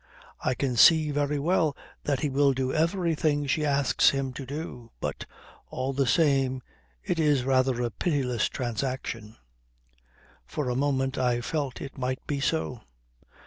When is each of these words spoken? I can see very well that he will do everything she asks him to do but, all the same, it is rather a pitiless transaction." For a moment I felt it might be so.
I 0.43 0.55
can 0.55 0.77
see 0.77 1.11
very 1.11 1.37
well 1.37 1.77
that 2.05 2.21
he 2.21 2.29
will 2.31 2.53
do 2.53 2.73
everything 2.73 3.45
she 3.45 3.63
asks 3.63 4.09
him 4.09 4.33
to 4.33 4.47
do 4.47 4.89
but, 4.99 5.27
all 5.69 5.93
the 5.93 6.07
same, 6.07 6.63
it 7.03 7.19
is 7.19 7.43
rather 7.43 7.83
a 7.83 7.91
pitiless 7.91 8.49
transaction." 8.49 9.37
For 10.47 10.71
a 10.71 10.75
moment 10.75 11.19
I 11.19 11.39
felt 11.39 11.81
it 11.81 11.99
might 11.99 12.25
be 12.25 12.39
so. 12.39 12.81